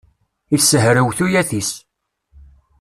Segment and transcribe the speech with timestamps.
[0.55, 1.71] Issehrew tuyat-is.